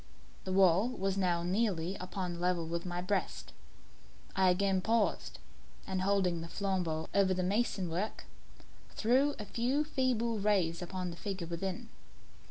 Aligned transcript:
The 0.45 0.51
wall 0.51 0.89
was 0.89 1.15
now 1.15 1.43
nearly 1.43 1.95
upon 1.99 2.35
a 2.35 2.39
level 2.39 2.65
with 2.65 2.87
my 2.87 3.01
breast. 3.03 3.53
I 4.35 4.49
again 4.49 4.81
paused, 4.81 5.37
and 5.85 6.01
holding 6.01 6.41
the 6.41 6.47
flambeaux 6.47 7.07
over 7.13 7.35
the 7.35 7.43
mason 7.43 7.87
work, 7.87 8.23
threw 8.95 9.35
a 9.37 9.45
few 9.45 9.83
feeble 9.83 10.39
rays 10.39 10.81
upon 10.81 11.11
the 11.11 11.17
figure 11.17 11.45
within. 11.45 11.89